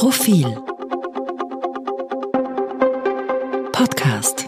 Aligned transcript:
Profil 0.00 0.46
Podcast 3.70 4.46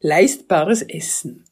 Leistbares 0.00 0.82
Essen. 0.82 1.44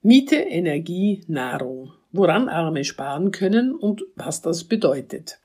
Miete, 0.00 0.36
Energie, 0.36 1.22
Nahrung. 1.28 1.92
Woran 2.12 2.48
Arme 2.48 2.82
sparen 2.82 3.30
können 3.30 3.74
und 3.74 4.06
was 4.16 4.40
das 4.40 4.64
bedeutet. 4.64 5.38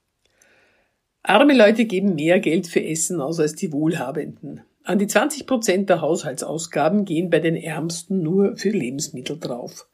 Arme 1.23 1.53
Leute 1.53 1.83
geben 1.83 2.15
mehr 2.15 2.39
Geld 2.39 2.67
für 2.67 2.81
Essen 2.81 3.19
aus 3.19 3.41
als 3.41 3.55
die 3.55 3.73
Wohlhabenden. 3.73 4.61
An 4.85 4.99
die 4.99 5.07
20 5.07 5.45
Prozent 5.45 5.89
der 5.89 5.99
Haushaltsausgaben 5.99 7.03
gehen 7.03 7.29
bei 7.29 7.41
den 7.41 7.57
Ärmsten 7.57 8.23
nur 8.23 8.55
für 8.55 8.69
Lebensmittel 8.69 9.37
drauf. 9.37 9.85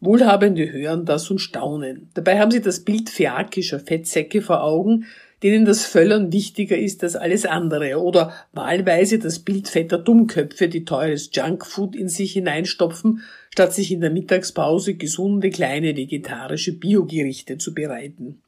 Wohlhabende 0.00 0.72
hören 0.72 1.04
das 1.04 1.30
und 1.30 1.40
staunen. 1.40 2.10
Dabei 2.14 2.38
haben 2.40 2.50
sie 2.50 2.62
das 2.62 2.80
Bild 2.80 3.10
phäakischer 3.10 3.80
Fettsäcke 3.80 4.40
vor 4.40 4.62
Augen, 4.62 5.04
denen 5.42 5.64
das 5.64 5.84
Völlern 5.84 6.32
wichtiger 6.32 6.76
ist 6.76 7.02
als 7.02 7.16
alles 7.16 7.46
andere, 7.46 8.00
oder 8.00 8.32
wahlweise 8.52 9.18
das 9.18 9.38
Bild 9.38 9.68
fetter 9.68 9.98
Dummköpfe, 9.98 10.68
die 10.68 10.84
teures 10.84 11.30
Junkfood 11.32 11.96
in 11.96 12.08
sich 12.08 12.32
hineinstopfen, 12.32 13.22
statt 13.50 13.74
sich 13.74 13.92
in 13.92 14.00
der 14.00 14.10
Mittagspause 14.10 14.94
gesunde 14.94 15.50
kleine 15.50 15.96
vegetarische 15.96 16.72
Biogerichte 16.72 17.58
zu 17.58 17.74
bereiten. 17.74 18.42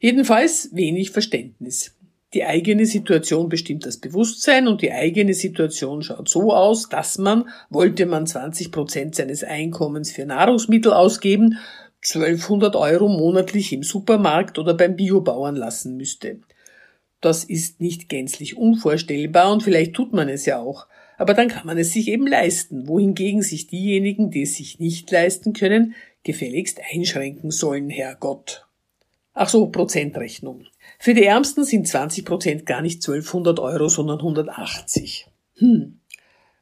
Jedenfalls 0.00 0.70
wenig 0.72 1.10
Verständnis. 1.10 1.94
Die 2.34 2.44
eigene 2.44 2.84
Situation 2.84 3.48
bestimmt 3.48 3.86
das 3.86 3.96
Bewusstsein 3.96 4.68
und 4.68 4.82
die 4.82 4.92
eigene 4.92 5.32
Situation 5.32 6.02
schaut 6.02 6.28
so 6.28 6.52
aus, 6.52 6.90
dass 6.90 7.16
man, 7.16 7.48
wollte 7.70 8.04
man 8.04 8.26
20 8.26 8.70
Prozent 8.70 9.14
seines 9.14 9.44
Einkommens 9.44 10.12
für 10.12 10.26
Nahrungsmittel 10.26 10.92
ausgeben, 10.92 11.58
1200 12.06 12.76
Euro 12.76 13.08
monatlich 13.08 13.72
im 13.72 13.82
Supermarkt 13.82 14.58
oder 14.58 14.74
beim 14.74 14.94
Biobauern 14.94 15.56
lassen 15.56 15.96
müsste. 15.96 16.40
Das 17.20 17.44
ist 17.44 17.80
nicht 17.80 18.08
gänzlich 18.08 18.56
unvorstellbar 18.56 19.50
und 19.50 19.62
vielleicht 19.62 19.94
tut 19.94 20.12
man 20.12 20.28
es 20.28 20.44
ja 20.46 20.58
auch. 20.60 20.86
Aber 21.16 21.34
dann 21.34 21.48
kann 21.48 21.66
man 21.66 21.78
es 21.78 21.92
sich 21.92 22.08
eben 22.08 22.26
leisten, 22.26 22.86
wohingegen 22.86 23.42
sich 23.42 23.66
diejenigen, 23.66 24.30
die 24.30 24.42
es 24.42 24.54
sich 24.54 24.78
nicht 24.78 25.10
leisten 25.10 25.52
können, 25.52 25.94
gefälligst 26.22 26.80
einschränken 26.92 27.50
sollen, 27.50 27.90
Herr 27.90 28.14
Gott. 28.14 28.67
Ach 29.40 29.48
so, 29.48 29.68
Prozentrechnung. 29.68 30.64
Für 30.98 31.14
die 31.14 31.24
Ärmsten 31.24 31.62
sind 31.62 31.86
20 31.86 32.24
Prozent 32.24 32.66
gar 32.66 32.82
nicht 32.82 32.96
1200 32.96 33.60
Euro, 33.60 33.86
sondern 33.88 34.18
180. 34.18 35.28
Hm, 35.58 36.00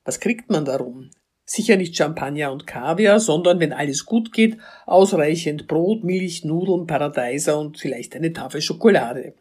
was 0.04 0.20
kriegt 0.20 0.50
man 0.50 0.66
darum? 0.66 1.08
Sicher 1.46 1.78
nicht 1.78 1.96
Champagner 1.96 2.52
und 2.52 2.66
Kaviar, 2.66 3.18
sondern, 3.18 3.60
wenn 3.60 3.72
alles 3.72 4.04
gut 4.04 4.30
geht, 4.30 4.58
ausreichend 4.84 5.68
Brot, 5.68 6.04
Milch, 6.04 6.44
Nudeln, 6.44 6.86
Paradeiser 6.86 7.58
und 7.58 7.78
vielleicht 7.78 8.14
eine 8.14 8.34
Tafel 8.34 8.60
Schokolade. 8.60 9.32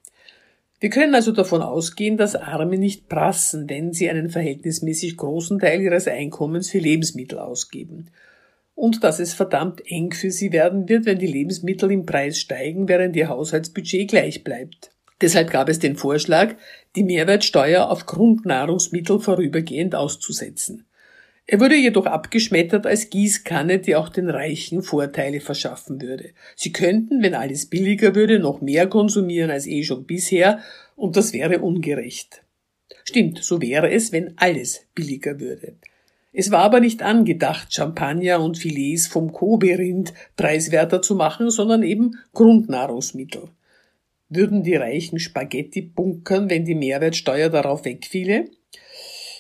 Wir 0.80 0.89
können 0.89 1.13
also 1.13 1.33
davon 1.33 1.61
ausgehen, 1.61 2.16
dass 2.16 2.38
Arme 2.38 2.78
nicht 2.78 3.09
prassen, 3.09 3.69
wenn 3.69 3.91
sie 3.91 4.09
einen 4.09 4.30
verhältnismäßig 4.30 5.17
großen 5.17 5.59
Teil 5.59 5.81
ihres 5.81 6.08
Einkommens 6.08 6.69
für 6.69 6.80
Lebensmittel 6.80 7.39
ausgeben 7.39 8.11
und 8.75 9.03
dass 9.03 9.19
es 9.19 9.33
verdammt 9.33 9.81
eng 9.89 10.11
für 10.11 10.31
sie 10.31 10.51
werden 10.51 10.87
wird, 10.87 11.05
wenn 11.05 11.17
die 11.17 11.27
Lebensmittel 11.27 11.91
im 11.91 12.05
Preis 12.05 12.39
steigen, 12.39 12.87
während 12.87 13.15
ihr 13.15 13.29
Haushaltsbudget 13.29 14.09
gleich 14.09 14.43
bleibt. 14.43 14.91
Deshalb 15.21 15.49
gab 15.49 15.69
es 15.69 15.79
den 15.79 15.95
Vorschlag, 15.95 16.55
die 16.95 17.03
Mehrwertsteuer 17.03 17.89
auf 17.89 18.05
Grundnahrungsmittel 18.05 19.19
vorübergehend 19.19 19.95
auszusetzen. 19.95 20.85
Er 21.47 21.59
wurde 21.59 21.75
jedoch 21.75 22.07
abgeschmettert 22.07 22.87
als 22.87 23.11
Gießkanne, 23.11 23.79
die 23.79 23.95
auch 23.95 24.09
den 24.09 24.29
Reichen 24.29 24.81
Vorteile 24.81 25.39
verschaffen 25.39 26.01
würde. 26.01 26.31
Sie 26.55 26.71
könnten, 26.71 27.21
wenn 27.21 27.35
alles 27.35 27.67
billiger 27.67 28.15
würde, 28.15 28.39
noch 28.39 28.61
mehr 28.61 28.87
konsumieren 28.87 29.51
als 29.51 29.67
eh 29.67 29.83
schon 29.83 30.05
bisher, 30.05 30.59
und 30.95 31.15
das 31.15 31.33
wäre 31.33 31.59
ungerecht. 31.59 32.41
Stimmt, 33.03 33.43
so 33.43 33.61
wäre 33.61 33.91
es, 33.91 34.11
wenn 34.11 34.37
alles 34.37 34.87
billiger 34.95 35.39
würde. 35.39 35.75
Es 36.38 36.51
war 36.51 36.63
aber 36.63 36.81
nicht 36.81 37.01
angedacht, 37.01 37.73
Champagner 37.73 38.41
und 38.41 38.57
Filets 38.57 39.07
vom 39.07 39.31
Kobe-Rind 39.31 40.13
preiswerter 40.35 41.01
zu 41.01 41.16
machen, 41.16 41.50
sondern 41.50 41.81
eben 41.81 42.19
Grundnahrungsmittel. 42.34 43.44
Würden 44.28 44.62
die 44.62 44.75
Reichen 44.75 45.19
Spaghetti 45.19 45.81
bunkern, 45.81 46.50
wenn 46.50 46.66
die 46.66 46.75
Mehrwertsteuer 46.75 47.50
darauf 47.50 47.85
wegfiele? 47.85 48.50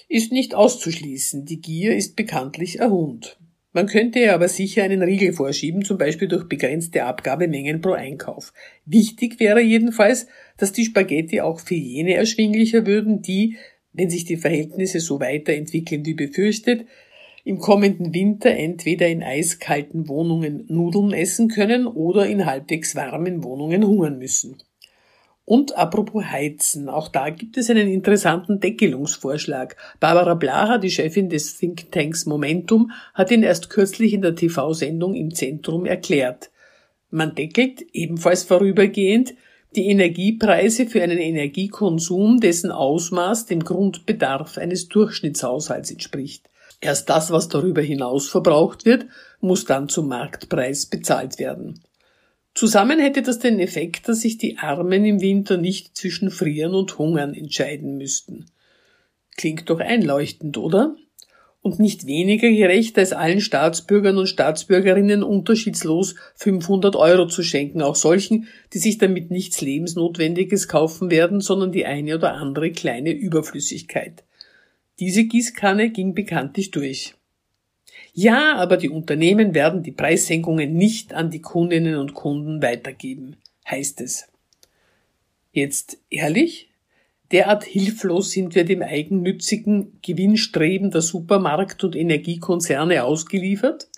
Ist 0.07 0.31
nicht 0.31 0.55
auszuschließen, 0.55 1.43
die 1.43 1.59
Gier 1.59 1.97
ist 1.97 2.15
bekanntlich 2.15 2.81
ein 2.81 2.91
Hund. 2.91 3.37
Man 3.73 3.87
könnte 3.87 4.33
aber 4.33 4.47
sicher 4.47 4.83
einen 4.83 5.01
Riegel 5.01 5.33
vorschieben, 5.33 5.83
zum 5.83 5.97
Beispiel 5.97 6.29
durch 6.29 6.47
begrenzte 6.47 7.03
Abgabemengen 7.03 7.81
pro 7.81 7.91
Einkauf. 7.91 8.53
Wichtig 8.85 9.41
wäre 9.41 9.59
jedenfalls, 9.59 10.27
dass 10.55 10.71
die 10.71 10.85
Spaghetti 10.85 11.41
auch 11.41 11.59
für 11.59 11.75
jene 11.75 12.13
erschwinglicher 12.13 12.85
würden, 12.85 13.21
die, 13.21 13.57
wenn 13.95 14.09
sich 14.09 14.25
die 14.25 14.37
Verhältnisse 14.37 14.99
so 14.99 15.19
weiterentwickeln 15.19 16.05
wie 16.05 16.13
befürchtet, 16.13 16.85
im 17.43 17.59
kommenden 17.59 18.13
Winter 18.13 18.49
entweder 18.49 19.07
in 19.07 19.21
eiskalten 19.21 20.07
Wohnungen 20.07 20.65
Nudeln 20.67 21.13
essen 21.13 21.47
können 21.47 21.85
oder 21.85 22.25
in 22.25 22.45
halbwegs 22.45 22.95
warmen 22.95 23.43
Wohnungen 23.43 23.85
hungern 23.85 24.17
müssen. 24.17 24.57
Und 25.45 25.77
apropos 25.77 26.25
Heizen, 26.25 26.89
auch 26.89 27.07
da 27.07 27.29
gibt 27.29 27.57
es 27.57 27.69
einen 27.69 27.87
interessanten 27.87 28.59
Deckelungsvorschlag. 28.59 29.75
Barbara 29.99 30.33
Blaha, 30.33 30.79
die 30.79 30.89
Chefin 30.89 31.29
des 31.29 31.59
Thinktanks 31.59 32.25
Momentum, 32.25 32.91
hat 33.13 33.29
ihn 33.29 33.43
erst 33.43 33.69
kürzlich 33.69 34.13
in 34.13 34.23
der 34.23 34.33
TV-Sendung 34.33 35.13
im 35.13 35.35
Zentrum 35.35 35.85
erklärt. 35.85 36.49
Man 37.11 37.35
deckelt, 37.35 37.85
ebenfalls 37.93 38.43
vorübergehend, 38.43 39.35
die 39.75 39.87
Energiepreise 39.87 40.87
für 40.87 41.01
einen 41.01 41.17
Energiekonsum, 41.17 42.39
dessen 42.39 42.71
Ausmaß 42.71 43.45
dem 43.45 43.63
Grundbedarf 43.63 44.57
eines 44.57 44.87
Durchschnittshaushalts 44.89 45.91
entspricht. 45.91 46.49
Erst 46.81 47.09
das, 47.09 47.31
was 47.31 47.49
darüber 47.49 47.81
hinaus 47.81 48.27
verbraucht 48.27 48.85
wird, 48.85 49.05
muss 49.39 49.65
dann 49.65 49.89
zum 49.89 50.07
Marktpreis 50.07 50.85
bezahlt 50.85 51.39
werden. 51.39 51.81
Zusammen 52.53 52.99
hätte 52.99 53.21
das 53.21 53.39
den 53.39 53.59
Effekt, 53.59 54.07
dass 54.07 54.21
sich 54.21 54.37
die 54.37 54.57
Armen 54.57 55.03
im 55.03 55.19
Winter 55.21 55.57
nicht 55.57 55.97
zwischen 55.97 56.31
Frieren 56.31 56.73
und 56.73 56.97
Hungern 56.97 57.33
entscheiden 57.33 57.97
müssten. 57.97 58.45
Klingt 59.35 59.69
doch 59.69 59.79
einleuchtend, 59.79 60.57
oder? 60.57 60.95
Und 61.65 61.79
nicht 61.79 62.05
weniger 62.05 62.47
gerecht, 62.51 62.95
als 62.99 63.11
allen 63.11 63.41
Staatsbürgern 63.41 64.19
und 64.19 64.27
Staatsbürgerinnen 64.27 65.23
unterschiedslos 65.23 66.13
500 66.35 66.95
Euro 66.95 67.25
zu 67.25 67.41
schenken, 67.41 67.81
auch 67.81 67.95
solchen, 67.95 68.47
die 68.71 68.77
sich 68.77 68.99
damit 68.99 69.31
nichts 69.31 69.61
Lebensnotwendiges 69.61 70.67
kaufen 70.67 71.09
werden, 71.09 71.41
sondern 71.41 71.71
die 71.71 71.87
eine 71.87 72.17
oder 72.17 72.35
andere 72.35 72.71
kleine 72.71 73.09
Überflüssigkeit. 73.09 74.23
Diese 74.99 75.23
Gießkanne 75.23 75.89
ging 75.89 76.13
bekanntlich 76.13 76.69
durch. 76.69 77.15
Ja, 78.13 78.57
aber 78.57 78.77
die 78.77 78.89
Unternehmen 78.89 79.55
werden 79.55 79.81
die 79.81 79.91
Preissenkungen 79.91 80.75
nicht 80.75 81.15
an 81.15 81.31
die 81.31 81.41
Kundinnen 81.41 81.95
und 81.95 82.13
Kunden 82.13 82.61
weitergeben, 82.61 83.37
heißt 83.67 84.01
es. 84.01 84.27
Jetzt 85.51 85.97
ehrlich? 86.11 86.69
Derart 87.31 87.63
hilflos 87.63 88.31
sind 88.31 88.53
wir 88.55 88.65
dem 88.65 88.81
eigennützigen 88.81 89.99
Gewinnstreben 90.01 90.91
der 90.91 91.01
Supermarkt- 91.01 91.83
und 91.83 91.95
Energiekonzerne 91.95 93.03
ausgeliefert. 93.03 93.89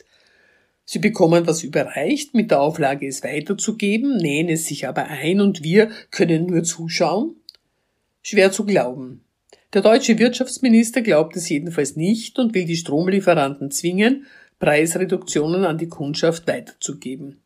Sie 0.85 0.99
bekommen 0.99 1.45
was 1.45 1.63
überreicht 1.63 2.33
mit 2.33 2.51
der 2.51 2.61
Auflage, 2.61 3.07
es 3.07 3.23
weiterzugeben, 3.23 4.15
nähen 4.17 4.47
es 4.47 4.65
sich 4.65 4.87
aber 4.87 5.05
ein 5.07 5.41
und 5.41 5.61
wir 5.61 5.89
können 6.11 6.45
nur 6.45 6.63
zuschauen? 6.63 7.35
Schwer 8.21 8.53
zu 8.53 8.65
glauben. 8.65 9.25
Der 9.73 9.81
deutsche 9.81 10.17
Wirtschaftsminister 10.17 11.01
glaubt 11.01 11.35
es 11.35 11.49
jedenfalls 11.49 11.97
nicht 11.97 12.39
und 12.39 12.55
will 12.55 12.63
die 12.63 12.77
Stromlieferanten 12.77 13.69
zwingen, 13.69 14.25
Preisreduktionen 14.59 15.65
an 15.65 15.77
die 15.77 15.89
Kundschaft 15.89 16.47
weiterzugeben. 16.47 17.41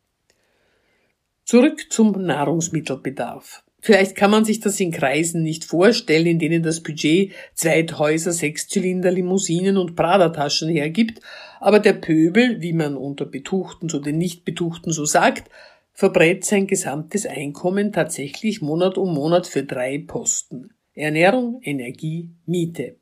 Zurück 1.44 1.90
zum 1.90 2.12
Nahrungsmittelbedarf. 2.12 3.64
Vielleicht 3.84 4.14
kann 4.14 4.30
man 4.30 4.44
sich 4.44 4.60
das 4.60 4.78
in 4.78 4.92
Kreisen 4.92 5.42
nicht 5.42 5.64
vorstellen, 5.64 6.26
in 6.26 6.38
denen 6.38 6.62
das 6.62 6.84
Budget 6.84 7.32
zwei 7.54 7.84
Häuser, 7.84 8.30
Sechszylinder, 8.30 9.10
Limousinen 9.10 9.76
und 9.76 9.96
Prada-Taschen 9.96 10.68
hergibt, 10.68 11.20
aber 11.58 11.80
der 11.80 11.94
Pöbel, 11.94 12.62
wie 12.62 12.72
man 12.74 12.96
unter 12.96 13.26
Betuchten 13.26 13.88
zu 13.88 13.98
den 13.98 14.18
Nichtbetuchten 14.18 14.92
so 14.92 15.04
sagt, 15.04 15.50
verbrät 15.92 16.44
sein 16.44 16.68
gesamtes 16.68 17.26
Einkommen 17.26 17.90
tatsächlich 17.90 18.62
Monat 18.62 18.98
um 18.98 19.12
Monat 19.12 19.48
für 19.48 19.64
drei 19.64 19.98
Posten. 19.98 20.70
Ernährung, 20.94 21.60
Energie, 21.64 22.30
Miete. 22.46 22.98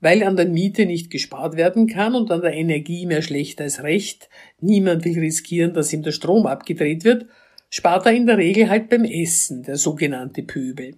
Weil 0.00 0.24
an 0.24 0.34
der 0.34 0.48
Miete 0.48 0.86
nicht 0.86 1.08
gespart 1.08 1.56
werden 1.56 1.86
kann 1.86 2.16
und 2.16 2.32
an 2.32 2.40
der 2.40 2.54
Energie 2.54 3.06
mehr 3.06 3.22
schlecht 3.22 3.60
als 3.60 3.84
recht, 3.84 4.28
niemand 4.60 5.04
will 5.04 5.20
riskieren, 5.20 5.72
dass 5.72 5.92
ihm 5.92 6.02
der 6.02 6.10
Strom 6.10 6.46
abgedreht 6.46 7.04
wird, 7.04 7.26
spart 7.74 8.06
er 8.06 8.12
in 8.12 8.26
der 8.26 8.38
Regel 8.38 8.70
halt 8.70 8.88
beim 8.88 9.04
Essen, 9.04 9.64
der 9.64 9.76
sogenannte 9.76 10.44
Pöbel. 10.44 10.94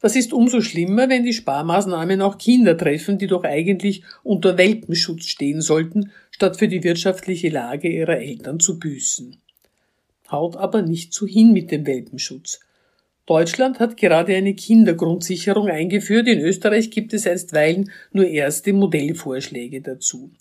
Das 0.00 0.16
ist 0.16 0.32
umso 0.32 0.60
schlimmer, 0.60 1.08
wenn 1.08 1.22
die 1.22 1.32
Sparmaßnahmen 1.32 2.20
auch 2.22 2.38
Kinder 2.38 2.76
treffen, 2.76 3.18
die 3.18 3.28
doch 3.28 3.44
eigentlich 3.44 4.02
unter 4.24 4.58
Welpenschutz 4.58 5.26
stehen 5.26 5.60
sollten, 5.60 6.10
statt 6.32 6.56
für 6.56 6.66
die 6.66 6.82
wirtschaftliche 6.82 7.50
Lage 7.50 7.88
ihrer 7.88 8.18
Eltern 8.18 8.58
zu 8.58 8.80
büßen. 8.80 9.36
haut 10.28 10.56
aber 10.56 10.82
nicht 10.82 11.14
so 11.14 11.24
hin 11.24 11.52
mit 11.52 11.70
dem 11.70 11.86
Welpenschutz. 11.86 12.58
Deutschland 13.24 13.78
hat 13.78 13.96
gerade 13.96 14.34
eine 14.34 14.54
Kindergrundsicherung 14.54 15.68
eingeführt. 15.68 16.26
In 16.26 16.40
Österreich 16.40 16.90
gibt 16.90 17.14
es 17.14 17.28
einstweilen 17.28 17.92
nur 18.10 18.26
erste 18.26 18.72
Modellvorschläge 18.72 19.82
dazu. 19.82 20.32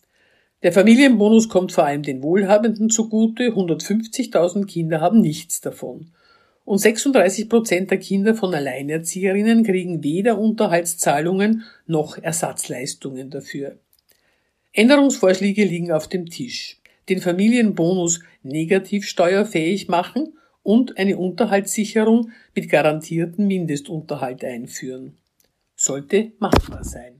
Der 0.64 0.74
Familienbonus 0.74 1.50
kommt 1.50 1.72
vor 1.72 1.86
allem 1.86 2.02
den 2.02 2.24
Wohlhabenden 2.24 2.90
zugute. 2.90 3.50
150.000 3.52 4.66
Kinder 4.66 5.02
haben 5.02 5.22
nichts 5.22 5.62
davon. 5.62 6.12
Und 6.66 6.80
36 6.80 7.48
Prozent 7.48 7.92
der 7.92 8.00
Kinder 8.00 8.34
von 8.34 8.54
Alleinerzieherinnen 8.54 9.64
kriegen 9.64 10.04
weder 10.04 10.38
Unterhaltszahlungen 10.38 11.64
noch 11.86 12.18
Ersatzleistungen 12.18 13.30
dafür. 13.30 13.78
Änderungsvorschläge 14.74 15.64
liegen 15.64 15.92
auf 15.92 16.08
dem 16.08 16.26
Tisch. 16.26 16.82
Den 17.08 17.22
Familienbonus 17.22 18.22
negativ 18.44 19.06
steuerfähig 19.06 19.88
machen 19.88 20.34
und 20.64 20.98
eine 20.98 21.18
Unterhaltssicherung 21.18 22.32
mit 22.54 22.70
garantierten 22.70 23.48
Mindestunterhalt 23.48 24.44
einführen. 24.44 25.18
Sollte 25.76 26.34
machbar 26.40 26.84
sein. 26.84 27.20